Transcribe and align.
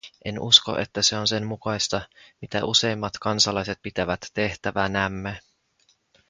En 0.29 0.39
usko, 0.39 0.77
että 0.79 1.01
se 1.01 1.17
on 1.17 1.27
sen 1.27 1.45
mukaista, 1.47 2.01
mitä 2.41 2.65
useimmat 2.65 3.13
kansalaiset 3.21 3.79
pitävät 3.81 4.19
tehtävänämme. 4.33 5.39